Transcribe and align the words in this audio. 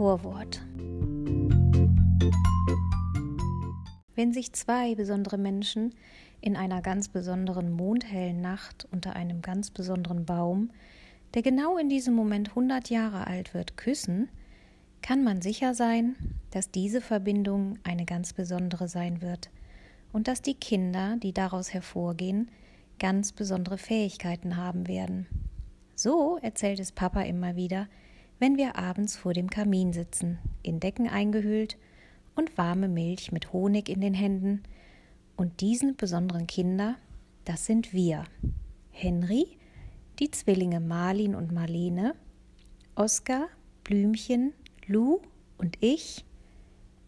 Vorwort. 0.00 0.62
Wenn 4.14 4.32
sich 4.32 4.54
zwei 4.54 4.94
besondere 4.94 5.36
Menschen 5.36 5.94
in 6.40 6.56
einer 6.56 6.80
ganz 6.80 7.10
besonderen 7.10 7.70
mondhellen 7.70 8.40
Nacht 8.40 8.88
unter 8.92 9.14
einem 9.14 9.42
ganz 9.42 9.70
besonderen 9.70 10.24
Baum, 10.24 10.70
der 11.34 11.42
genau 11.42 11.76
in 11.76 11.90
diesem 11.90 12.14
Moment 12.14 12.48
100 12.48 12.88
Jahre 12.88 13.26
alt 13.26 13.52
wird, 13.52 13.76
küssen, 13.76 14.30
kann 15.02 15.22
man 15.22 15.42
sicher 15.42 15.74
sein, 15.74 16.16
dass 16.50 16.70
diese 16.70 17.02
Verbindung 17.02 17.78
eine 17.82 18.06
ganz 18.06 18.32
besondere 18.32 18.88
sein 18.88 19.20
wird 19.20 19.50
und 20.14 20.28
dass 20.28 20.40
die 20.40 20.54
Kinder, 20.54 21.18
die 21.22 21.34
daraus 21.34 21.74
hervorgehen, 21.74 22.50
ganz 22.98 23.32
besondere 23.32 23.76
Fähigkeiten 23.76 24.56
haben 24.56 24.88
werden. 24.88 25.26
So 25.94 26.38
erzählt 26.40 26.80
es 26.80 26.90
Papa 26.90 27.20
immer 27.20 27.54
wieder, 27.54 27.86
wenn 28.40 28.56
wir 28.56 28.76
abends 28.76 29.16
vor 29.16 29.34
dem 29.34 29.50
Kamin 29.50 29.92
sitzen, 29.92 30.38
in 30.62 30.80
Decken 30.80 31.06
eingehüllt 31.06 31.76
und 32.34 32.56
warme 32.56 32.88
Milch 32.88 33.32
mit 33.32 33.52
Honig 33.52 33.90
in 33.90 34.00
den 34.00 34.14
Händen. 34.14 34.62
Und 35.36 35.60
diesen 35.60 35.94
besonderen 35.96 36.46
Kinder, 36.46 36.96
das 37.44 37.66
sind 37.66 37.92
wir. 37.92 38.24
Henry, 38.90 39.58
die 40.18 40.30
Zwillinge 40.30 40.80
Marlin 40.80 41.34
und 41.34 41.52
Marlene, 41.52 42.14
Oskar, 42.94 43.48
Blümchen, 43.84 44.54
Lou 44.86 45.20
und 45.58 45.76
ich, 45.80 46.24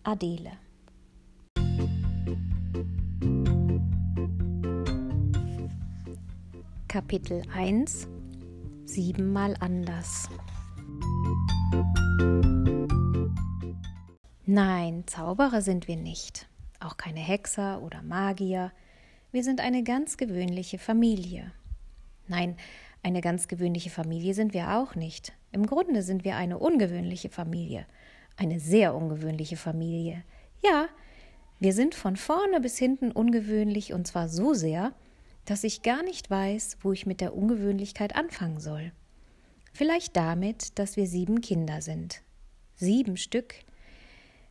Adele. 0.02 0.52
Kapitel 6.88 7.42
1 7.54 8.06
Siebenmal 8.84 9.56
anders. 9.60 10.28
Nein, 14.44 15.04
Zauberer 15.06 15.62
sind 15.62 15.88
wir 15.88 15.96
nicht, 15.96 16.46
auch 16.78 16.96
keine 16.96 17.20
Hexer 17.20 17.82
oder 17.82 18.02
Magier. 18.02 18.72
Wir 19.30 19.44
sind 19.44 19.60
eine 19.60 19.82
ganz 19.82 20.16
gewöhnliche 20.16 20.78
Familie. 20.78 21.52
Nein, 22.28 22.56
eine 23.02 23.20
ganz 23.20 23.48
gewöhnliche 23.48 23.90
Familie 23.90 24.34
sind 24.34 24.52
wir 24.52 24.76
auch 24.76 24.94
nicht. 24.94 25.32
Im 25.52 25.66
Grunde 25.66 26.02
sind 26.02 26.24
wir 26.24 26.36
eine 26.36 26.58
ungewöhnliche 26.58 27.30
Familie, 27.30 27.86
eine 28.36 28.60
sehr 28.60 28.94
ungewöhnliche 28.94 29.56
Familie. 29.56 30.22
Ja, 30.62 30.86
wir 31.58 31.72
sind 31.72 31.94
von 31.94 32.16
vorne 32.16 32.60
bis 32.60 32.76
hinten 32.76 33.10
ungewöhnlich 33.10 33.92
und 33.92 34.06
zwar 34.06 34.28
so 34.28 34.54
sehr, 34.54 34.92
dass 35.44 35.64
ich 35.64 35.82
gar 35.82 36.02
nicht 36.02 36.30
weiß, 36.30 36.78
wo 36.82 36.92
ich 36.92 37.06
mit 37.06 37.20
der 37.20 37.34
Ungewöhnlichkeit 37.34 38.16
anfangen 38.16 38.60
soll. 38.60 38.92
Vielleicht 39.72 40.16
damit, 40.16 40.78
dass 40.78 40.96
wir 40.96 41.06
sieben 41.06 41.40
Kinder 41.40 41.80
sind. 41.80 42.22
Sieben 42.74 43.16
Stück, 43.16 43.54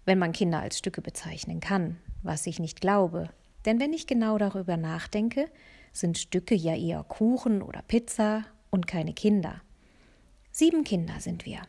wenn 0.06 0.18
man 0.18 0.32
Kinder 0.32 0.60
als 0.60 0.78
Stücke 0.78 1.02
bezeichnen 1.02 1.60
kann, 1.60 1.98
was 2.24 2.48
ich 2.48 2.60
nicht 2.60 2.82
glaube. 2.82 3.30
Denn 3.66 3.80
wenn 3.80 3.94
ich 3.94 4.08
genau 4.08 4.38
darüber 4.38 4.78
nachdenke, 4.78 5.50
sind 5.94 6.18
Stücke 6.18 6.56
ja 6.56 6.76
eher 6.76 7.04
Kuchen 7.04 7.62
oder 7.62 7.82
Pizza 7.84 8.46
und 8.72 8.88
keine 8.88 9.14
Kinder. 9.14 9.62
Sieben 10.52 10.84
Kinder 10.84 11.20
sind 11.20 11.46
wir. 11.46 11.62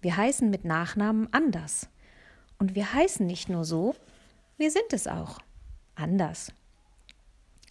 Wir 0.00 0.16
heißen 0.16 0.50
mit 0.50 0.64
Nachnamen 0.64 1.32
anders. 1.32 1.88
Und 2.58 2.74
wir 2.74 2.92
heißen 2.92 3.24
nicht 3.24 3.48
nur 3.48 3.64
so, 3.64 3.94
wir 4.56 4.70
sind 4.70 4.92
es 4.92 5.06
auch. 5.06 5.38
Anders. 5.94 6.52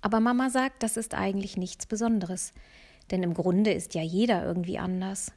Aber 0.02 0.20
Mama 0.20 0.50
sagt, 0.50 0.84
das 0.84 0.98
ist 0.98 1.14
eigentlich 1.14 1.58
nichts 1.58 1.86
Besonderes. 1.86 2.54
Denn 3.12 3.24
im 3.24 3.34
Grunde 3.34 3.72
ist 3.72 3.94
ja 3.94 4.02
jeder 4.02 4.46
irgendwie 4.46 4.80
anders. 4.80 5.32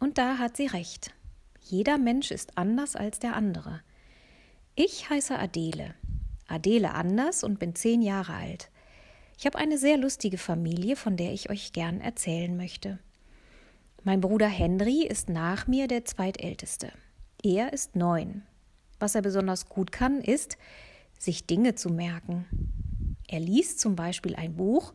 Und 0.00 0.18
da 0.18 0.38
hat 0.38 0.56
sie 0.56 0.66
recht. 0.66 1.14
Jeder 1.60 1.98
Mensch 1.98 2.30
ist 2.30 2.56
anders 2.56 2.96
als 2.96 3.18
der 3.18 3.36
andere. 3.36 3.82
Ich 4.74 5.10
heiße 5.10 5.38
Adele. 5.38 5.94
Adele 6.46 6.94
Anders 6.94 7.44
und 7.44 7.58
bin 7.58 7.74
zehn 7.74 8.00
Jahre 8.00 8.32
alt. 8.32 8.70
Ich 9.36 9.44
habe 9.44 9.58
eine 9.58 9.76
sehr 9.76 9.98
lustige 9.98 10.38
Familie, 10.38 10.96
von 10.96 11.16
der 11.16 11.32
ich 11.32 11.50
euch 11.50 11.72
gern 11.72 12.00
erzählen 12.00 12.56
möchte. 12.56 12.98
Mein 14.02 14.20
Bruder 14.20 14.48
Henry 14.48 15.02
ist 15.06 15.28
nach 15.28 15.66
mir 15.66 15.88
der 15.88 16.06
zweitälteste. 16.06 16.90
Er 17.42 17.72
ist 17.72 17.94
neun. 17.94 18.42
Was 18.98 19.14
er 19.14 19.22
besonders 19.22 19.68
gut 19.68 19.92
kann, 19.92 20.22
ist, 20.22 20.56
sich 21.18 21.46
Dinge 21.46 21.74
zu 21.74 21.90
merken. 21.90 22.46
Er 23.28 23.40
liest 23.40 23.78
zum 23.80 23.94
Beispiel 23.94 24.34
ein 24.34 24.56
Buch 24.56 24.94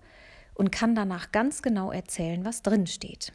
und 0.53 0.71
kann 0.71 0.95
danach 0.95 1.31
ganz 1.31 1.61
genau 1.61 1.91
erzählen, 1.91 2.45
was 2.45 2.61
drin 2.61 2.87
steht. 2.87 3.33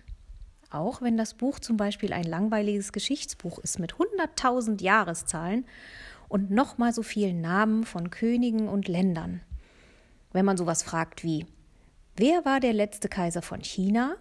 Auch 0.70 1.00
wenn 1.00 1.16
das 1.16 1.34
Buch 1.34 1.58
zum 1.58 1.76
Beispiel 1.76 2.12
ein 2.12 2.24
langweiliges 2.24 2.92
Geschichtsbuch 2.92 3.58
ist 3.58 3.78
mit 3.78 3.94
100.000 3.94 4.82
Jahreszahlen 4.82 5.64
und 6.28 6.50
nochmal 6.50 6.92
so 6.92 7.02
vielen 7.02 7.40
Namen 7.40 7.84
von 7.84 8.10
Königen 8.10 8.68
und 8.68 8.86
Ländern. 8.86 9.40
Wenn 10.32 10.44
man 10.44 10.58
sowas 10.58 10.82
fragt 10.82 11.24
wie, 11.24 11.46
wer 12.16 12.44
war 12.44 12.60
der 12.60 12.74
letzte 12.74 13.08
Kaiser 13.08 13.40
von 13.40 13.62
China? 13.62 14.16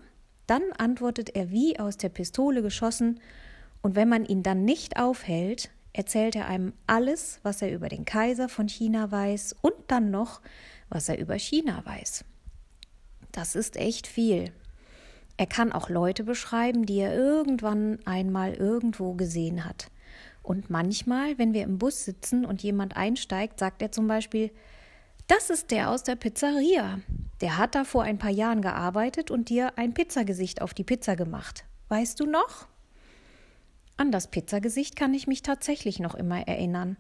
Dann 0.45 0.63
antwortet 0.77 1.35
er 1.35 1.51
wie 1.51 1.77
aus 1.79 1.97
der 1.97 2.09
Pistole 2.09 2.61
geschossen, 2.61 3.19
und 3.81 3.95
wenn 3.95 4.09
man 4.09 4.25
ihn 4.25 4.41
dann 4.41 4.65
nicht 4.65 4.97
aufhält, 4.97 5.69
erzählt 5.93 6.35
er 6.35 6.47
einem 6.47 6.73
alles, 6.87 7.39
was 7.43 7.61
er 7.61 7.71
über 7.71 7.89
den 7.89 8.05
Kaiser 8.05 8.49
von 8.49 8.67
China 8.67 9.11
weiß 9.11 9.55
und 9.61 9.75
dann 9.87 10.11
noch, 10.11 10.41
was 10.89 11.09
er 11.09 11.19
über 11.19 11.37
China 11.37 11.85
weiß. 11.85 12.25
Das 13.37 13.53
ist 13.53 13.77
echt 13.77 14.07
viel. 14.07 14.51
Er 15.37 15.45
kann 15.45 15.71
auch 15.71 15.89
Leute 15.89 16.23
beschreiben, 16.23 16.87
die 16.87 16.97
er 16.97 17.15
irgendwann 17.15 17.99
einmal 18.03 18.55
irgendwo 18.55 19.13
gesehen 19.13 19.63
hat. 19.63 19.91
Und 20.41 20.71
manchmal, 20.71 21.37
wenn 21.37 21.53
wir 21.53 21.61
im 21.61 21.77
Bus 21.77 22.03
sitzen 22.03 22.45
und 22.45 22.63
jemand 22.63 22.97
einsteigt, 22.97 23.59
sagt 23.59 23.83
er 23.83 23.91
zum 23.91 24.07
Beispiel, 24.07 24.49
das 25.27 25.51
ist 25.51 25.69
der 25.69 25.91
aus 25.91 26.01
der 26.01 26.15
Pizzeria. 26.15 26.99
Der 27.39 27.59
hat 27.59 27.75
da 27.75 27.83
vor 27.83 28.01
ein 28.01 28.17
paar 28.17 28.31
Jahren 28.31 28.63
gearbeitet 28.63 29.29
und 29.29 29.49
dir 29.49 29.77
ein 29.77 29.93
Pizzagesicht 29.93 30.63
auf 30.63 30.73
die 30.73 30.83
Pizza 30.83 31.15
gemacht. 31.15 31.63
Weißt 31.89 32.19
du 32.19 32.25
noch? 32.25 32.67
An 33.97 34.11
das 34.11 34.31
Pizzagesicht 34.31 34.95
kann 34.95 35.13
ich 35.13 35.27
mich 35.27 35.43
tatsächlich 35.43 35.99
noch 35.99 36.15
immer 36.15 36.47
erinnern. 36.47 36.97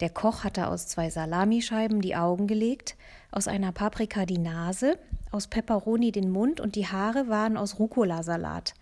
Der 0.00 0.10
Koch 0.10 0.42
hatte 0.42 0.66
aus 0.66 0.88
zwei 0.88 1.10
Salamischeiben 1.10 2.00
die 2.00 2.16
Augen 2.16 2.48
gelegt, 2.48 2.96
aus 3.30 3.46
einer 3.46 3.70
Paprika 3.70 4.26
die 4.26 4.38
Nase, 4.38 4.98
aus 5.36 5.46
Peperoni 5.46 6.10
den 6.10 6.30
Mund 6.30 6.60
und 6.60 6.74
die 6.74 6.88
Haare 6.88 7.28
waren 7.28 7.56
aus 7.56 7.78
Rucola-Salat 7.78 8.74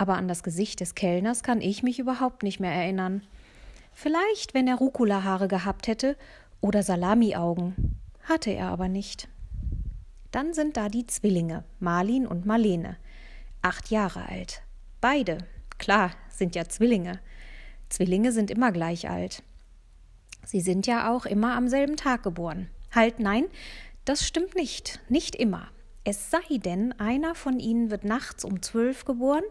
aber 0.00 0.16
an 0.16 0.28
das 0.28 0.42
Gesicht 0.42 0.80
des 0.80 0.94
Kellners 0.94 1.42
kann 1.42 1.60
ich 1.60 1.82
mich 1.82 1.98
überhaupt 1.98 2.42
nicht 2.42 2.58
mehr 2.58 2.72
erinnern. 2.72 3.20
Vielleicht, 3.92 4.54
wenn 4.54 4.66
er 4.66 4.76
Rucola-Haare 4.76 5.46
gehabt 5.46 5.88
hätte 5.88 6.16
oder 6.62 6.82
Salamiaugen. 6.82 7.98
Hatte 8.22 8.50
er 8.50 8.68
aber 8.68 8.88
nicht. 8.88 9.28
Dann 10.30 10.54
sind 10.54 10.78
da 10.78 10.88
die 10.88 11.06
Zwillinge, 11.06 11.64
Marlin 11.80 12.26
und 12.26 12.46
Marlene. 12.46 12.96
Acht 13.60 13.90
Jahre 13.90 14.26
alt. 14.26 14.62
Beide. 15.02 15.36
Klar, 15.76 16.12
sind 16.30 16.54
ja 16.54 16.64
Zwillinge. 16.64 17.20
Zwillinge 17.90 18.32
sind 18.32 18.50
immer 18.50 18.72
gleich 18.72 19.10
alt. 19.10 19.42
Sie 20.46 20.62
sind 20.62 20.86
ja 20.86 21.14
auch 21.14 21.26
immer 21.26 21.56
am 21.56 21.68
selben 21.68 21.96
Tag 21.96 22.22
geboren. 22.22 22.70
Halt, 22.94 23.20
nein, 23.20 23.44
das 24.04 24.26
stimmt 24.26 24.54
nicht. 24.54 25.00
Nicht 25.08 25.36
immer. 25.36 25.68
Es 26.04 26.30
sei 26.30 26.58
denn, 26.58 26.98
einer 26.98 27.34
von 27.34 27.60
ihnen 27.60 27.90
wird 27.90 28.04
nachts 28.04 28.44
um 28.44 28.62
zwölf 28.62 29.04
geboren 29.04 29.44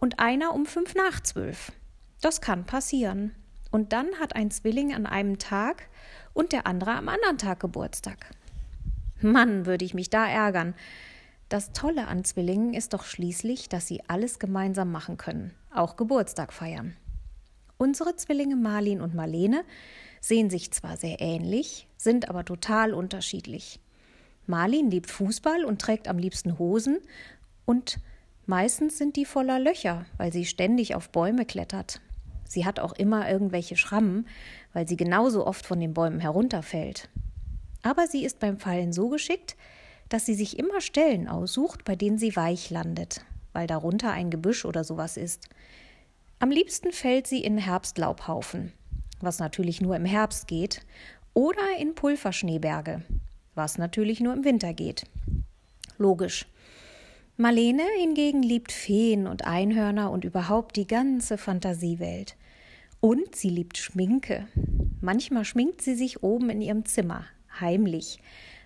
und 0.00 0.18
einer 0.20 0.54
um 0.54 0.66
fünf 0.66 0.94
nach 0.94 1.20
zwölf. 1.20 1.72
Das 2.20 2.40
kann 2.40 2.64
passieren. 2.64 3.34
Und 3.70 3.92
dann 3.92 4.06
hat 4.20 4.36
ein 4.36 4.50
Zwilling 4.50 4.94
an 4.94 5.06
einem 5.06 5.38
Tag 5.38 5.88
und 6.32 6.52
der 6.52 6.66
andere 6.66 6.92
am 6.92 7.08
anderen 7.08 7.38
Tag 7.38 7.60
Geburtstag. 7.60 8.30
Mann, 9.20 9.66
würde 9.66 9.84
ich 9.84 9.94
mich 9.94 10.10
da 10.10 10.26
ärgern. 10.26 10.74
Das 11.48 11.72
Tolle 11.72 12.06
an 12.08 12.24
Zwillingen 12.24 12.74
ist 12.74 12.92
doch 12.92 13.04
schließlich, 13.04 13.68
dass 13.68 13.86
sie 13.86 14.02
alles 14.08 14.38
gemeinsam 14.38 14.90
machen 14.90 15.16
können, 15.16 15.54
auch 15.72 15.96
Geburtstag 15.96 16.52
feiern. 16.52 16.96
Unsere 17.78 18.16
Zwillinge 18.16 18.56
Marlin 18.56 19.00
und 19.00 19.14
Marlene 19.14 19.64
sehen 20.20 20.50
sich 20.50 20.72
zwar 20.72 20.96
sehr 20.96 21.20
ähnlich, 21.20 21.86
sind 22.06 22.30
aber 22.30 22.46
total 22.46 22.94
unterschiedlich. 22.94 23.80
Marlin 24.46 24.90
liebt 24.90 25.10
Fußball 25.10 25.64
und 25.64 25.82
trägt 25.82 26.08
am 26.08 26.16
liebsten 26.16 26.58
Hosen 26.58 27.00
und 27.66 27.98
Meistens 28.46 28.96
sind 28.96 29.16
die 29.16 29.24
voller 29.24 29.58
Löcher, 29.58 30.06
weil 30.18 30.32
sie 30.32 30.46
ständig 30.46 30.94
auf 30.94 31.10
Bäume 31.10 31.44
klettert. 31.44 32.00
Sie 32.44 32.64
hat 32.64 32.78
auch 32.78 32.92
immer 32.92 33.28
irgendwelche 33.28 33.76
Schrammen, 33.76 34.28
weil 34.72 34.86
sie 34.86 34.96
genauso 34.96 35.44
oft 35.44 35.66
von 35.66 35.80
den 35.80 35.94
Bäumen 35.94 36.20
herunterfällt. 36.20 37.08
Aber 37.82 38.06
sie 38.06 38.24
ist 38.24 38.38
beim 38.38 38.58
Fallen 38.58 38.92
so 38.92 39.08
geschickt, 39.08 39.56
dass 40.08 40.26
sie 40.26 40.34
sich 40.34 40.60
immer 40.60 40.80
Stellen 40.80 41.26
aussucht, 41.26 41.84
bei 41.84 41.96
denen 41.96 42.18
sie 42.18 42.36
weich 42.36 42.70
landet, 42.70 43.24
weil 43.52 43.66
darunter 43.66 44.12
ein 44.12 44.30
Gebüsch 44.30 44.64
oder 44.64 44.84
sowas 44.84 45.16
ist. 45.16 45.48
Am 46.38 46.50
liebsten 46.50 46.92
fällt 46.92 47.26
sie 47.26 47.42
in 47.42 47.58
Herbstlaubhaufen, 47.58 48.72
was 49.20 49.40
natürlich 49.40 49.80
nur 49.80 49.96
im 49.96 50.04
Herbst 50.04 50.46
geht, 50.46 50.82
oder 51.36 51.76
in 51.78 51.94
Pulverschneeberge, 51.94 53.02
was 53.54 53.76
natürlich 53.76 54.20
nur 54.20 54.32
im 54.32 54.44
Winter 54.44 54.72
geht. 54.72 55.04
Logisch. 55.98 56.46
Marlene 57.36 57.82
hingegen 57.98 58.42
liebt 58.42 58.72
Feen 58.72 59.26
und 59.26 59.46
Einhörner 59.46 60.10
und 60.10 60.24
überhaupt 60.24 60.76
die 60.76 60.86
ganze 60.86 61.36
Fantasiewelt. 61.36 62.36
Und 63.00 63.36
sie 63.36 63.50
liebt 63.50 63.76
Schminke. 63.76 64.48
Manchmal 65.02 65.44
schminkt 65.44 65.82
sie 65.82 65.94
sich 65.94 66.22
oben 66.22 66.48
in 66.48 66.62
ihrem 66.62 66.86
Zimmer, 66.86 67.26
heimlich, 67.60 68.18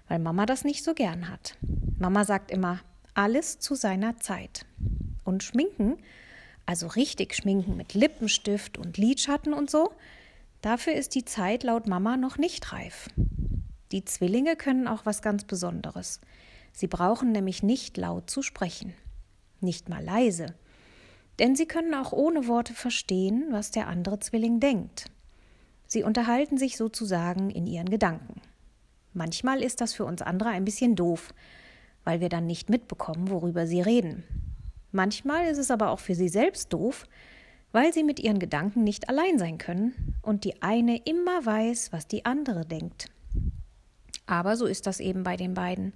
weil 0.06 0.20
Mama 0.20 0.46
das 0.46 0.62
nicht 0.62 0.84
so 0.84 0.94
gern 0.94 1.28
hat. 1.28 1.56
Mama 1.98 2.24
sagt 2.24 2.52
immer, 2.52 2.78
alles 3.14 3.58
zu 3.58 3.74
seiner 3.74 4.18
Zeit. 4.18 4.64
Und 5.24 5.42
Schminken, 5.42 5.96
also 6.66 6.86
richtig 6.86 7.34
Schminken 7.34 7.76
mit 7.76 7.94
Lippenstift 7.94 8.78
und 8.78 8.96
Lidschatten 8.96 9.54
und 9.54 9.68
so, 9.68 9.90
dafür 10.62 10.94
ist 10.94 11.14
die 11.14 11.24
Zeit 11.24 11.62
laut 11.62 11.86
Mama 11.86 12.16
noch 12.16 12.38
nicht 12.38 12.72
reif. 12.72 13.08
Die 13.92 14.04
Zwillinge 14.04 14.56
können 14.56 14.86
auch 14.86 15.06
was 15.06 15.22
ganz 15.22 15.44
Besonderes. 15.44 16.20
Sie 16.72 16.86
brauchen 16.86 17.32
nämlich 17.32 17.62
nicht 17.62 17.96
laut 17.96 18.30
zu 18.30 18.42
sprechen, 18.42 18.94
nicht 19.60 19.88
mal 19.88 20.04
leise, 20.04 20.54
denn 21.38 21.56
sie 21.56 21.66
können 21.66 21.94
auch 21.94 22.12
ohne 22.12 22.46
Worte 22.46 22.74
verstehen, 22.74 23.48
was 23.50 23.70
der 23.70 23.88
andere 23.88 24.20
Zwilling 24.20 24.60
denkt. 24.60 25.06
Sie 25.86 26.04
unterhalten 26.04 26.56
sich 26.56 26.76
sozusagen 26.76 27.50
in 27.50 27.66
ihren 27.66 27.90
Gedanken. 27.90 28.40
Manchmal 29.12 29.62
ist 29.62 29.80
das 29.80 29.92
für 29.92 30.04
uns 30.04 30.22
andere 30.22 30.50
ein 30.50 30.64
bisschen 30.64 30.94
doof, 30.94 31.34
weil 32.04 32.20
wir 32.20 32.28
dann 32.28 32.46
nicht 32.46 32.70
mitbekommen, 32.70 33.28
worüber 33.28 33.66
sie 33.66 33.80
reden. 33.80 34.22
Manchmal 34.92 35.46
ist 35.46 35.58
es 35.58 35.70
aber 35.70 35.90
auch 35.90 35.98
für 35.98 36.14
sie 36.14 36.28
selbst 36.28 36.72
doof, 36.72 37.06
weil 37.72 37.92
sie 37.92 38.04
mit 38.04 38.20
ihren 38.20 38.38
Gedanken 38.38 38.84
nicht 38.84 39.08
allein 39.08 39.38
sein 39.38 39.58
können 39.58 40.16
und 40.22 40.44
die 40.44 40.62
eine 40.62 40.96
immer 40.98 41.44
weiß, 41.44 41.92
was 41.92 42.06
die 42.06 42.24
andere 42.24 42.66
denkt. 42.66 43.10
Aber 44.26 44.56
so 44.56 44.66
ist 44.66 44.86
das 44.86 45.00
eben 45.00 45.22
bei 45.22 45.36
den 45.36 45.54
beiden. 45.54 45.92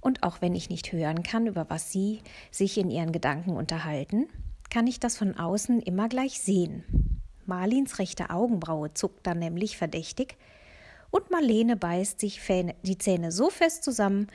Und 0.00 0.24
auch 0.24 0.40
wenn 0.40 0.54
ich 0.54 0.68
nicht 0.68 0.92
hören 0.92 1.22
kann, 1.22 1.46
über 1.46 1.70
was 1.70 1.92
sie 1.92 2.20
sich 2.50 2.76
in 2.76 2.90
ihren 2.90 3.12
Gedanken 3.12 3.50
unterhalten, 3.50 4.26
kann 4.68 4.86
ich 4.86 4.98
das 4.98 5.16
von 5.16 5.36
außen 5.36 5.80
immer 5.80 6.08
gleich 6.08 6.40
sehen. 6.40 6.84
Marlins 7.46 7.98
rechte 7.98 8.30
Augenbraue 8.30 8.94
zuckt 8.94 9.26
dann 9.26 9.38
nämlich 9.38 9.76
verdächtig 9.76 10.36
und 11.10 11.30
Marlene 11.30 11.76
beißt 11.76 12.18
sich 12.18 12.40
die 12.82 12.98
Zähne 12.98 13.30
so 13.32 13.50
fest 13.50 13.84
zusammen, 13.84 14.28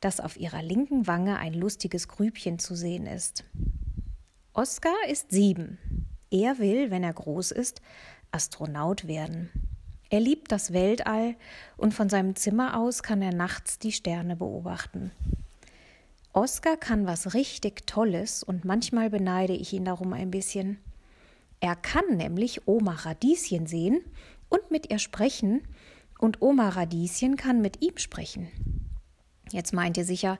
dass 0.00 0.20
auf 0.20 0.38
ihrer 0.38 0.62
linken 0.62 1.06
Wange 1.06 1.38
ein 1.38 1.54
lustiges 1.54 2.08
Grübchen 2.08 2.58
zu 2.58 2.74
sehen 2.74 3.06
ist. 3.06 3.44
Oskar 4.52 4.94
ist 5.08 5.30
sieben. 5.30 5.78
Er 6.30 6.58
will, 6.58 6.90
wenn 6.90 7.02
er 7.02 7.12
groß 7.12 7.50
ist, 7.50 7.82
Astronaut 8.30 9.06
werden. 9.06 9.50
Er 10.10 10.20
liebt 10.20 10.52
das 10.52 10.72
Weltall 10.72 11.36
und 11.76 11.94
von 11.94 12.08
seinem 12.08 12.36
Zimmer 12.36 12.78
aus 12.78 13.02
kann 13.02 13.22
er 13.22 13.32
nachts 13.34 13.78
die 13.78 13.92
Sterne 13.92 14.36
beobachten. 14.36 15.12
Oskar 16.32 16.76
kann 16.76 17.06
was 17.06 17.34
richtig 17.34 17.86
Tolles 17.86 18.42
und 18.42 18.64
manchmal 18.64 19.10
beneide 19.10 19.52
ich 19.52 19.72
ihn 19.72 19.84
darum 19.84 20.12
ein 20.12 20.30
bisschen. 20.30 20.78
Er 21.60 21.76
kann 21.76 22.16
nämlich 22.16 22.66
Oma 22.66 22.92
Radieschen 22.92 23.66
sehen 23.66 24.00
und 24.48 24.70
mit 24.70 24.90
ihr 24.90 24.98
sprechen, 24.98 25.62
und 26.20 26.42
Oma 26.42 26.68
Radieschen 26.68 27.36
kann 27.36 27.62
mit 27.62 27.82
ihm 27.82 27.96
sprechen. 27.96 28.48
Jetzt 29.50 29.72
meint 29.72 29.96
ihr 29.96 30.04
sicher, 30.04 30.38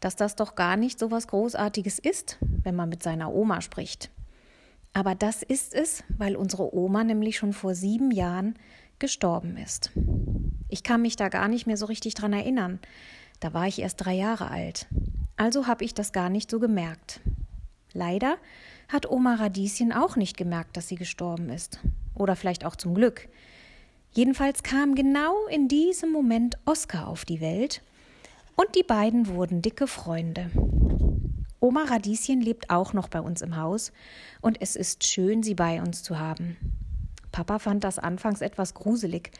dass 0.00 0.16
das 0.16 0.36
doch 0.36 0.54
gar 0.54 0.76
nicht 0.76 0.98
so 0.98 1.10
was 1.10 1.28
Großartiges 1.28 1.98
ist, 1.98 2.38
wenn 2.40 2.74
man 2.74 2.88
mit 2.88 3.02
seiner 3.02 3.32
Oma 3.32 3.60
spricht. 3.60 4.10
Aber 4.98 5.14
das 5.14 5.44
ist 5.44 5.74
es, 5.74 6.02
weil 6.08 6.34
unsere 6.34 6.74
Oma 6.74 7.04
nämlich 7.04 7.36
schon 7.36 7.52
vor 7.52 7.76
sieben 7.76 8.10
Jahren 8.10 8.56
gestorben 8.98 9.56
ist. 9.56 9.92
Ich 10.68 10.82
kann 10.82 11.02
mich 11.02 11.14
da 11.14 11.28
gar 11.28 11.46
nicht 11.46 11.68
mehr 11.68 11.76
so 11.76 11.86
richtig 11.86 12.14
dran 12.14 12.32
erinnern. 12.32 12.80
Da 13.38 13.54
war 13.54 13.68
ich 13.68 13.80
erst 13.80 14.04
drei 14.04 14.14
Jahre 14.14 14.50
alt. 14.50 14.88
Also 15.36 15.68
habe 15.68 15.84
ich 15.84 15.94
das 15.94 16.12
gar 16.12 16.30
nicht 16.30 16.50
so 16.50 16.58
gemerkt. 16.58 17.20
Leider 17.92 18.38
hat 18.88 19.08
Oma 19.08 19.36
Radieschen 19.36 19.92
auch 19.92 20.16
nicht 20.16 20.36
gemerkt, 20.36 20.76
dass 20.76 20.88
sie 20.88 20.96
gestorben 20.96 21.48
ist. 21.48 21.78
Oder 22.16 22.34
vielleicht 22.34 22.64
auch 22.64 22.74
zum 22.74 22.94
Glück. 22.94 23.28
Jedenfalls 24.10 24.64
kam 24.64 24.96
genau 24.96 25.46
in 25.46 25.68
diesem 25.68 26.10
Moment 26.10 26.58
Oskar 26.64 27.06
auf 27.06 27.24
die 27.24 27.40
Welt 27.40 27.82
und 28.56 28.74
die 28.74 28.82
beiden 28.82 29.28
wurden 29.28 29.62
dicke 29.62 29.86
Freunde. 29.86 30.50
Oma 31.60 31.84
Radieschen 31.84 32.40
lebt 32.40 32.70
auch 32.70 32.92
noch 32.92 33.08
bei 33.08 33.20
uns 33.20 33.42
im 33.42 33.56
Haus 33.56 33.92
und 34.40 34.60
es 34.60 34.76
ist 34.76 35.06
schön, 35.06 35.42
sie 35.42 35.54
bei 35.54 35.80
uns 35.80 36.02
zu 36.02 36.18
haben. 36.18 36.56
Papa 37.32 37.58
fand 37.58 37.84
das 37.84 37.98
anfangs 37.98 38.40
etwas 38.40 38.74
gruselig, 38.74 39.32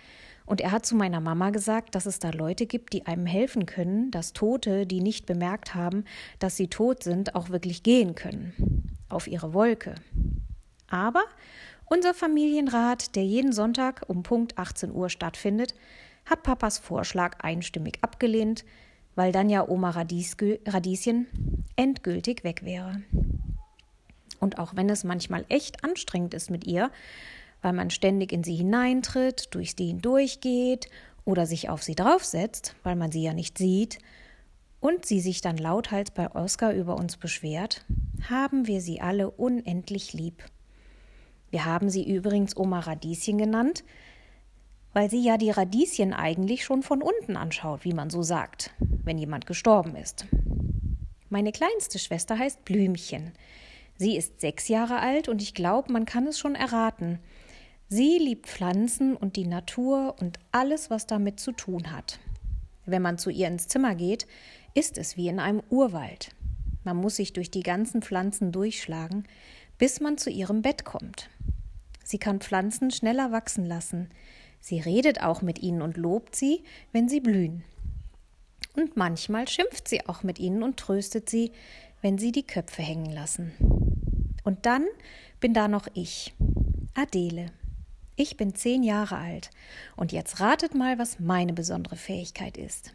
und 0.48 0.62
er 0.62 0.72
hat 0.72 0.86
zu 0.86 0.96
meiner 0.96 1.20
Mama 1.20 1.50
gesagt, 1.50 1.94
dass 1.94 2.06
es 2.06 2.20
da 2.20 2.30
Leute 2.30 2.64
gibt, 2.64 2.94
die 2.94 3.06
einem 3.06 3.26
helfen 3.26 3.66
können, 3.66 4.10
dass 4.10 4.32
Tote, 4.32 4.86
die 4.86 5.02
nicht 5.02 5.26
bemerkt 5.26 5.74
haben, 5.74 6.04
dass 6.38 6.56
sie 6.56 6.68
tot 6.68 7.02
sind, 7.02 7.34
auch 7.34 7.50
wirklich 7.50 7.82
gehen 7.82 8.14
können. 8.14 8.96
Auf 9.10 9.26
ihre 9.26 9.52
Wolke. 9.52 9.94
Aber 10.88 11.24
unser 11.84 12.14
Familienrat, 12.14 13.14
der 13.14 13.24
jeden 13.24 13.52
Sonntag 13.52 14.04
um 14.06 14.22
Punkt 14.22 14.56
18 14.56 14.90
Uhr 14.90 15.10
stattfindet, 15.10 15.74
hat 16.24 16.42
Papas 16.42 16.78
Vorschlag 16.78 17.40
einstimmig 17.40 17.98
abgelehnt, 18.00 18.64
weil 19.16 19.32
dann 19.32 19.50
ja 19.50 19.68
Oma 19.68 19.90
Radieschen 19.90 21.26
endgültig 21.78 22.44
weg 22.44 22.64
wäre. 22.64 23.00
Und 24.40 24.58
auch 24.58 24.76
wenn 24.76 24.90
es 24.90 25.04
manchmal 25.04 25.44
echt 25.48 25.84
anstrengend 25.84 26.34
ist 26.34 26.50
mit 26.50 26.66
ihr, 26.66 26.90
weil 27.62 27.72
man 27.72 27.90
ständig 27.90 28.32
in 28.32 28.44
sie 28.44 28.56
hineintritt, 28.56 29.54
durch 29.54 29.74
sie 29.76 29.86
hindurchgeht 29.86 30.88
oder 31.24 31.46
sich 31.46 31.68
auf 31.70 31.82
sie 31.82 31.94
draufsetzt, 31.94 32.74
weil 32.82 32.96
man 32.96 33.10
sie 33.10 33.22
ja 33.22 33.32
nicht 33.32 33.58
sieht, 33.58 33.98
und 34.80 35.06
sie 35.06 35.18
sich 35.20 35.40
dann 35.40 35.56
lauthals 35.56 36.12
bei 36.12 36.30
Oskar 36.30 36.72
über 36.72 36.96
uns 36.96 37.16
beschwert, 37.16 37.84
haben 38.30 38.68
wir 38.68 38.80
sie 38.80 39.00
alle 39.00 39.30
unendlich 39.30 40.12
lieb. 40.12 40.44
Wir 41.50 41.64
haben 41.64 41.90
sie 41.90 42.08
übrigens 42.08 42.56
Oma 42.56 42.80
Radieschen 42.80 43.38
genannt, 43.38 43.82
weil 44.92 45.10
sie 45.10 45.22
ja 45.22 45.36
die 45.36 45.50
Radieschen 45.50 46.12
eigentlich 46.12 46.64
schon 46.64 46.82
von 46.82 47.02
unten 47.02 47.36
anschaut, 47.36 47.84
wie 47.84 47.92
man 47.92 48.10
so 48.10 48.22
sagt, 48.22 48.72
wenn 48.78 49.18
jemand 49.18 49.46
gestorben 49.46 49.96
ist. 49.96 50.26
Meine 51.30 51.52
kleinste 51.52 51.98
Schwester 51.98 52.38
heißt 52.38 52.64
Blümchen. 52.64 53.32
Sie 53.96 54.16
ist 54.16 54.40
sechs 54.40 54.68
Jahre 54.68 55.00
alt 55.00 55.28
und 55.28 55.42
ich 55.42 55.54
glaube, 55.54 55.92
man 55.92 56.06
kann 56.06 56.26
es 56.26 56.38
schon 56.38 56.54
erraten. 56.54 57.18
Sie 57.88 58.18
liebt 58.18 58.46
Pflanzen 58.46 59.16
und 59.16 59.36
die 59.36 59.46
Natur 59.46 60.14
und 60.20 60.38
alles, 60.52 60.90
was 60.90 61.06
damit 61.06 61.40
zu 61.40 61.52
tun 61.52 61.92
hat. 61.92 62.18
Wenn 62.86 63.02
man 63.02 63.18
zu 63.18 63.30
ihr 63.30 63.48
ins 63.48 63.68
Zimmer 63.68 63.94
geht, 63.94 64.26
ist 64.74 64.96
es 64.98 65.16
wie 65.16 65.28
in 65.28 65.40
einem 65.40 65.62
Urwald. 65.68 66.30
Man 66.84 66.96
muss 66.96 67.16
sich 67.16 67.32
durch 67.32 67.50
die 67.50 67.62
ganzen 67.62 68.00
Pflanzen 68.00 68.52
durchschlagen, 68.52 69.24
bis 69.76 70.00
man 70.00 70.16
zu 70.16 70.30
ihrem 70.30 70.62
Bett 70.62 70.84
kommt. 70.84 71.28
Sie 72.04 72.18
kann 72.18 72.40
Pflanzen 72.40 72.90
schneller 72.90 73.32
wachsen 73.32 73.66
lassen. 73.66 74.08
Sie 74.60 74.80
redet 74.80 75.22
auch 75.22 75.42
mit 75.42 75.58
ihnen 75.58 75.82
und 75.82 75.96
lobt 75.96 76.34
sie, 76.34 76.62
wenn 76.92 77.08
sie 77.08 77.20
blühen. 77.20 77.64
Und 78.74 78.96
manchmal 78.96 79.48
schimpft 79.48 79.88
sie 79.88 80.06
auch 80.06 80.22
mit 80.22 80.38
ihnen 80.38 80.62
und 80.62 80.76
tröstet 80.76 81.28
sie, 81.28 81.52
wenn 82.02 82.18
sie 82.18 82.32
die 82.32 82.46
Köpfe 82.46 82.82
hängen 82.82 83.10
lassen. 83.12 83.52
Und 84.44 84.66
dann 84.66 84.86
bin 85.40 85.54
da 85.54 85.68
noch 85.68 85.88
ich, 85.94 86.34
Adele. 86.94 87.50
Ich 88.16 88.36
bin 88.36 88.54
zehn 88.54 88.82
Jahre 88.82 89.16
alt 89.16 89.50
und 89.94 90.10
jetzt 90.10 90.40
ratet 90.40 90.74
mal, 90.74 90.98
was 90.98 91.20
meine 91.20 91.52
besondere 91.52 91.96
Fähigkeit 91.96 92.56
ist. 92.56 92.92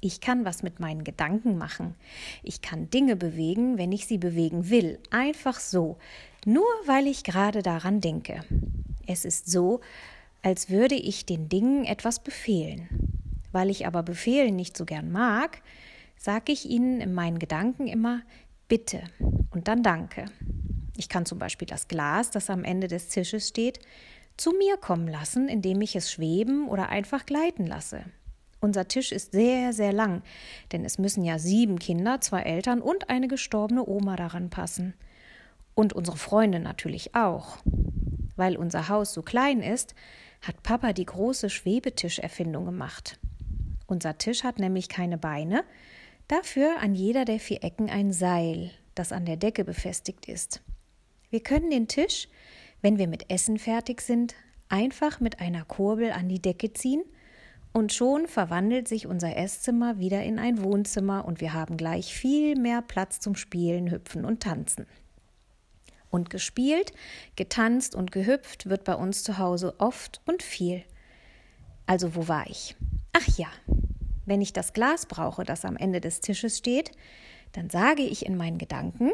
Ich 0.00 0.20
kann 0.20 0.44
was 0.44 0.62
mit 0.62 0.80
meinen 0.80 1.04
Gedanken 1.04 1.56
machen. 1.58 1.94
Ich 2.42 2.60
kann 2.60 2.90
Dinge 2.90 3.14
bewegen, 3.14 3.78
wenn 3.78 3.92
ich 3.92 4.06
sie 4.06 4.18
bewegen 4.18 4.68
will. 4.68 4.98
Einfach 5.10 5.60
so. 5.60 5.96
Nur 6.44 6.66
weil 6.86 7.06
ich 7.06 7.22
gerade 7.22 7.62
daran 7.62 8.00
denke. 8.00 8.44
Es 9.06 9.24
ist 9.24 9.50
so, 9.50 9.80
als 10.42 10.70
würde 10.70 10.96
ich 10.96 11.24
den 11.24 11.48
Dingen 11.48 11.84
etwas 11.84 12.18
befehlen. 12.18 13.11
Weil 13.52 13.70
ich 13.70 13.86
aber 13.86 14.02
Befehlen 14.02 14.56
nicht 14.56 14.76
so 14.76 14.84
gern 14.84 15.12
mag, 15.12 15.62
sage 16.18 16.52
ich 16.52 16.68
ihnen 16.68 17.00
in 17.00 17.14
meinen 17.14 17.38
Gedanken 17.38 17.86
immer 17.86 18.22
Bitte 18.68 19.02
und 19.50 19.68
dann 19.68 19.82
Danke. 19.82 20.24
Ich 20.96 21.08
kann 21.08 21.26
zum 21.26 21.38
Beispiel 21.38 21.66
das 21.66 21.88
Glas, 21.88 22.30
das 22.30 22.50
am 22.50 22.64
Ende 22.64 22.88
des 22.88 23.08
Tisches 23.08 23.48
steht, 23.48 23.80
zu 24.36 24.52
mir 24.52 24.76
kommen 24.76 25.08
lassen, 25.08 25.48
indem 25.48 25.80
ich 25.80 25.96
es 25.96 26.10
schweben 26.10 26.68
oder 26.68 26.88
einfach 26.88 27.26
gleiten 27.26 27.66
lasse. 27.66 28.04
Unser 28.60 28.86
Tisch 28.86 29.10
ist 29.10 29.32
sehr, 29.32 29.72
sehr 29.72 29.92
lang, 29.92 30.22
denn 30.70 30.84
es 30.84 30.96
müssen 30.96 31.24
ja 31.24 31.38
sieben 31.38 31.78
Kinder, 31.78 32.20
zwei 32.20 32.42
Eltern 32.42 32.80
und 32.80 33.10
eine 33.10 33.26
gestorbene 33.26 33.84
Oma 33.86 34.16
daran 34.16 34.50
passen. 34.50 34.94
Und 35.74 35.92
unsere 35.94 36.16
Freunde 36.16 36.60
natürlich 36.60 37.14
auch. 37.14 37.58
Weil 38.36 38.56
unser 38.56 38.88
Haus 38.88 39.12
so 39.12 39.22
klein 39.22 39.62
ist, 39.62 39.94
hat 40.42 40.62
Papa 40.62 40.92
die 40.92 41.06
große 41.06 41.50
Schwebetischerfindung 41.50 42.64
gemacht. 42.64 43.18
Unser 43.92 44.18
Tisch 44.18 44.42
hat 44.42 44.58
nämlich 44.58 44.88
keine 44.88 45.18
Beine, 45.18 45.64
dafür 46.26 46.78
an 46.80 46.94
jeder 46.94 47.24
der 47.24 47.38
vier 47.38 47.62
Ecken 47.62 47.90
ein 47.90 48.12
Seil, 48.12 48.70
das 48.94 49.12
an 49.12 49.24
der 49.26 49.36
Decke 49.36 49.64
befestigt 49.64 50.26
ist. 50.26 50.62
Wir 51.30 51.42
können 51.42 51.70
den 51.70 51.88
Tisch 51.88 52.28
wenn 52.82 52.98
wir 52.98 53.06
mit 53.08 53.30
Essen 53.30 53.58
fertig 53.58 54.02
sind, 54.02 54.34
einfach 54.68 55.20
mit 55.20 55.40
einer 55.40 55.64
Kurbel 55.64 56.10
an 56.10 56.28
die 56.28 56.42
Decke 56.42 56.72
ziehen 56.72 57.02
Und 57.72 57.92
schon 57.92 58.26
verwandelt 58.26 58.88
sich 58.88 59.06
unser 59.06 59.36
Esszimmer 59.36 59.98
wieder 59.98 60.22
in 60.22 60.38
ein 60.38 60.62
Wohnzimmer 60.62 61.24
und 61.24 61.40
wir 61.40 61.54
haben 61.54 61.78
gleich 61.78 62.12
viel 62.12 62.56
mehr 62.56 62.82
Platz 62.82 63.20
zum 63.20 63.34
Spielen, 63.34 63.90
Hüpfen 63.90 64.24
und 64.26 64.42
Tanzen. 64.42 64.86
Und 66.10 66.28
gespielt, 66.28 66.92
getanzt 67.36 67.94
und 67.94 68.12
gehüpft 68.12 68.68
wird 68.68 68.84
bei 68.84 68.94
uns 68.94 69.22
zu 69.22 69.38
Hause 69.38 69.76
oft 69.78 70.20
und 70.26 70.42
viel. 70.42 70.82
Also 71.86 72.14
wo 72.14 72.28
war 72.28 72.46
ich? 72.50 72.76
Ach 73.12 73.28
ja, 73.36 73.48
wenn 74.24 74.40
ich 74.40 74.52
das 74.52 74.72
Glas 74.72 75.06
brauche, 75.06 75.44
das 75.44 75.64
am 75.64 75.76
Ende 75.76 76.00
des 76.00 76.20
Tisches 76.20 76.56
steht, 76.56 76.92
dann 77.52 77.68
sage 77.68 78.02
ich 78.02 78.24
in 78.24 78.36
meinen 78.36 78.56
Gedanken, 78.56 79.10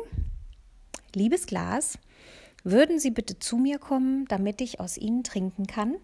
liebes 1.15 1.47
Glas, 1.47 1.99
würden 2.63 3.01
Sie 3.01 3.11
bitte 3.11 3.39
zu 3.39 3.57
mir 3.57 3.79
kommen, 3.79 4.27
damit 4.27 4.61
ich 4.61 4.79
aus 4.79 4.99
Ihnen 4.99 5.25
trinken 5.25 5.67
kann? 5.67 5.97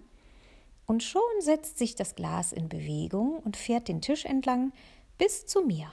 Und 0.86 1.02
schon 1.02 1.22
setzt 1.40 1.78
sich 1.78 1.94
das 1.94 2.14
Glas 2.16 2.52
in 2.52 2.68
Bewegung 2.68 3.38
und 3.38 3.56
fährt 3.56 3.88
den 3.88 4.00
Tisch 4.00 4.24
entlang 4.24 4.72
bis 5.16 5.46
zu 5.46 5.62
mir. 5.62 5.86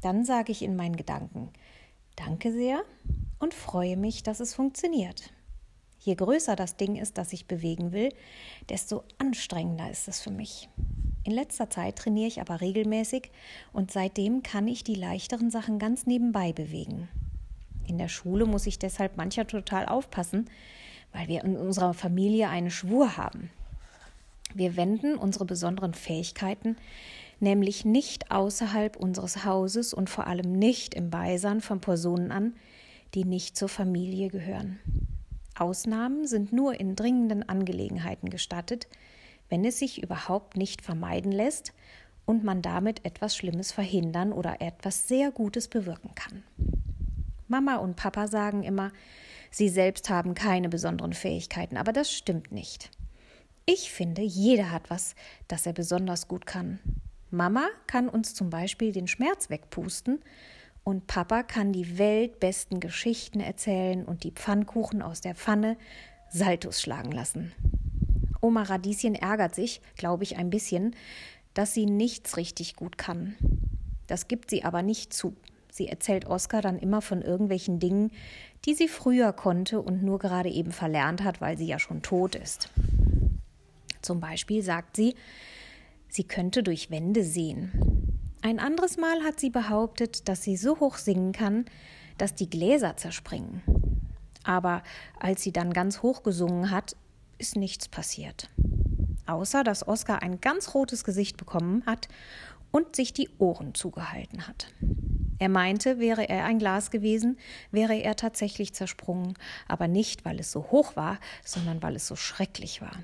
Dann 0.00 0.24
sage 0.24 0.52
ich 0.52 0.62
in 0.62 0.76
meinen 0.76 0.96
Gedanken, 0.96 1.50
danke 2.16 2.52
sehr 2.52 2.82
und 3.38 3.54
freue 3.54 3.96
mich, 3.96 4.22
dass 4.22 4.40
es 4.40 4.54
funktioniert. 4.54 5.30
Je 6.00 6.14
größer 6.14 6.56
das 6.56 6.76
Ding 6.76 6.96
ist, 6.96 7.18
das 7.18 7.32
ich 7.32 7.46
bewegen 7.46 7.92
will, 7.92 8.14
desto 8.70 9.04
anstrengender 9.18 9.90
ist 9.90 10.08
es 10.08 10.20
für 10.20 10.30
mich. 10.30 10.68
In 11.28 11.34
letzter 11.34 11.68
Zeit 11.68 11.96
trainiere 11.96 12.26
ich 12.26 12.40
aber 12.40 12.62
regelmäßig 12.62 13.30
und 13.74 13.90
seitdem 13.90 14.42
kann 14.42 14.66
ich 14.66 14.82
die 14.82 14.94
leichteren 14.94 15.50
Sachen 15.50 15.78
ganz 15.78 16.06
nebenbei 16.06 16.54
bewegen. 16.54 17.06
In 17.86 17.98
der 17.98 18.08
Schule 18.08 18.46
muss 18.46 18.66
ich 18.66 18.78
deshalb 18.78 19.18
mancher 19.18 19.46
total 19.46 19.84
aufpassen, 19.84 20.48
weil 21.12 21.28
wir 21.28 21.44
in 21.44 21.58
unserer 21.58 21.92
Familie 21.92 22.48
eine 22.48 22.70
Schwur 22.70 23.18
haben. 23.18 23.50
Wir 24.54 24.76
wenden 24.76 25.16
unsere 25.16 25.44
besonderen 25.44 25.92
Fähigkeiten 25.92 26.76
nämlich 27.40 27.84
nicht 27.84 28.30
außerhalb 28.30 28.96
unseres 28.96 29.44
Hauses 29.44 29.92
und 29.92 30.08
vor 30.08 30.26
allem 30.26 30.52
nicht 30.52 30.94
im 30.94 31.10
Beisein 31.10 31.60
von 31.60 31.82
Personen 31.82 32.32
an, 32.32 32.54
die 33.12 33.26
nicht 33.26 33.54
zur 33.54 33.68
Familie 33.68 34.30
gehören. 34.30 34.78
Ausnahmen 35.58 36.26
sind 36.26 36.54
nur 36.54 36.80
in 36.80 36.96
dringenden 36.96 37.46
Angelegenheiten 37.46 38.30
gestattet, 38.30 38.88
wenn 39.48 39.64
es 39.64 39.78
sich 39.78 40.02
überhaupt 40.02 40.56
nicht 40.56 40.82
vermeiden 40.82 41.32
lässt 41.32 41.72
und 42.26 42.44
man 42.44 42.62
damit 42.62 43.04
etwas 43.04 43.36
Schlimmes 43.36 43.72
verhindern 43.72 44.32
oder 44.32 44.60
etwas 44.60 45.08
sehr 45.08 45.30
Gutes 45.30 45.68
bewirken 45.68 46.14
kann. 46.14 46.42
Mama 47.48 47.76
und 47.76 47.96
Papa 47.96 48.26
sagen 48.26 48.62
immer, 48.62 48.92
sie 49.50 49.68
selbst 49.68 50.10
haben 50.10 50.34
keine 50.34 50.68
besonderen 50.68 51.14
Fähigkeiten, 51.14 51.78
aber 51.78 51.92
das 51.92 52.12
stimmt 52.12 52.52
nicht. 52.52 52.90
Ich 53.64 53.90
finde, 53.90 54.22
jeder 54.22 54.70
hat 54.70 54.90
was, 54.90 55.14
das 55.46 55.66
er 55.66 55.72
besonders 55.72 56.28
gut 56.28 56.46
kann. 56.46 56.78
Mama 57.30 57.66
kann 57.86 58.08
uns 58.08 58.34
zum 58.34 58.50
Beispiel 58.50 58.92
den 58.92 59.08
Schmerz 59.08 59.50
wegpusten 59.50 60.20
und 60.84 61.06
Papa 61.06 61.42
kann 61.42 61.72
die 61.72 61.98
weltbesten 61.98 62.80
Geschichten 62.80 63.40
erzählen 63.40 64.04
und 64.04 64.24
die 64.24 64.30
Pfannkuchen 64.32 65.02
aus 65.02 65.20
der 65.20 65.34
Pfanne 65.34 65.76
Saltus 66.30 66.80
schlagen 66.80 67.12
lassen. 67.12 67.52
Oma 68.40 68.62
Radieschen 68.62 69.14
ärgert 69.14 69.54
sich, 69.54 69.80
glaube 69.96 70.24
ich, 70.24 70.36
ein 70.36 70.50
bisschen, 70.50 70.94
dass 71.54 71.74
sie 71.74 71.86
nichts 71.86 72.36
richtig 72.36 72.76
gut 72.76 72.98
kann. 72.98 73.34
Das 74.06 74.28
gibt 74.28 74.50
sie 74.50 74.64
aber 74.64 74.82
nicht 74.82 75.12
zu. 75.12 75.36
Sie 75.70 75.88
erzählt 75.88 76.26
Oskar 76.26 76.62
dann 76.62 76.78
immer 76.78 77.02
von 77.02 77.22
irgendwelchen 77.22 77.78
Dingen, 77.78 78.10
die 78.64 78.74
sie 78.74 78.88
früher 78.88 79.32
konnte 79.32 79.80
und 79.80 80.02
nur 80.02 80.18
gerade 80.18 80.48
eben 80.48 80.72
verlernt 80.72 81.22
hat, 81.22 81.40
weil 81.40 81.58
sie 81.58 81.66
ja 81.66 81.78
schon 81.78 82.02
tot 82.02 82.34
ist. 82.34 82.70
Zum 84.02 84.20
Beispiel 84.20 84.62
sagt 84.62 84.96
sie, 84.96 85.14
sie 86.08 86.24
könnte 86.24 86.62
durch 86.62 86.90
Wände 86.90 87.24
sehen. 87.24 87.72
Ein 88.40 88.60
anderes 88.60 88.96
Mal 88.96 89.22
hat 89.24 89.40
sie 89.40 89.50
behauptet, 89.50 90.28
dass 90.28 90.42
sie 90.42 90.56
so 90.56 90.80
hoch 90.80 90.96
singen 90.96 91.32
kann, 91.32 91.66
dass 92.16 92.34
die 92.34 92.48
Gläser 92.48 92.96
zerspringen. 92.96 93.62
Aber 94.44 94.82
als 95.18 95.42
sie 95.42 95.52
dann 95.52 95.72
ganz 95.72 96.02
hoch 96.02 96.22
gesungen 96.22 96.70
hat, 96.70 96.96
ist 97.38 97.56
nichts 97.56 97.88
passiert. 97.88 98.48
Außer 99.26 99.64
dass 99.64 99.86
Oskar 99.86 100.22
ein 100.22 100.40
ganz 100.40 100.74
rotes 100.74 101.04
Gesicht 101.04 101.36
bekommen 101.36 101.84
hat 101.86 102.08
und 102.70 102.96
sich 102.96 103.12
die 103.12 103.28
Ohren 103.38 103.74
zugehalten 103.74 104.46
hat. 104.46 104.68
Er 105.38 105.48
meinte, 105.48 105.98
wäre 105.98 106.28
er 106.28 106.44
ein 106.44 106.58
Glas 106.58 106.90
gewesen, 106.90 107.38
wäre 107.70 107.94
er 107.94 108.16
tatsächlich 108.16 108.74
zersprungen, 108.74 109.34
aber 109.68 109.86
nicht, 109.86 110.24
weil 110.24 110.40
es 110.40 110.50
so 110.50 110.70
hoch 110.70 110.96
war, 110.96 111.18
sondern 111.44 111.82
weil 111.82 111.96
es 111.96 112.06
so 112.06 112.16
schrecklich 112.16 112.82
war. 112.82 112.96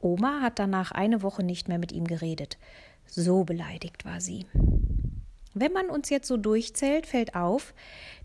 Oma 0.00 0.40
hat 0.40 0.58
danach 0.58 0.92
eine 0.92 1.22
Woche 1.22 1.42
nicht 1.42 1.68
mehr 1.68 1.78
mit 1.78 1.92
ihm 1.92 2.04
geredet. 2.04 2.58
So 3.06 3.44
beleidigt 3.44 4.04
war 4.04 4.20
sie. 4.20 4.46
Wenn 5.54 5.72
man 5.72 5.88
uns 5.88 6.10
jetzt 6.10 6.28
so 6.28 6.36
durchzählt, 6.36 7.06
fällt 7.06 7.34
auf, 7.34 7.74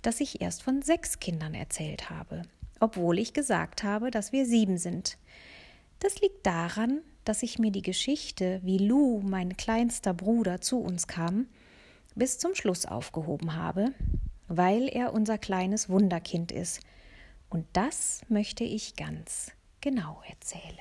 dass 0.01 0.20
ich 0.20 0.42
erst 0.42 0.63
von 0.63 0.82
sechs 0.82 1.20
Kindern 1.20 1.54
erzählt 1.54 2.10
habe, 2.10 2.42
obwohl 2.82 3.20
ich 3.20 3.34
gesagt 3.34 3.84
habe, 3.84 4.12
dass 4.12 4.34
wir 4.34 4.46
sieben 4.46 4.78
sind. 4.78 5.18
Das 6.00 6.20
liegt 6.20 6.46
daran, 6.46 7.02
dass 7.24 7.44
ich 7.44 7.60
mir 7.60 7.72
die 7.72 7.84
Geschichte, 7.84 8.60
wie 8.64 8.80
Lou, 8.80 9.22
mein 9.22 9.56
kleinster 9.56 10.14
Bruder, 10.14 10.60
zu 10.60 10.80
uns 10.80 11.08
kam, 11.08 11.48
bis 12.16 12.40
zum 12.40 12.56
Schluss 12.56 12.86
aufgehoben 12.86 13.56
habe, 13.56 13.94
weil 14.48 14.90
er 14.90 15.14
unser 15.14 15.38
kleines 15.38 15.90
Wunderkind 15.90 16.52
ist. 16.52 16.82
Und 17.50 17.66
das 17.74 18.24
möchte 18.28 18.64
ich 18.64 18.96
ganz 18.96 19.52
genau 19.80 20.22
erzählen. 20.28 20.78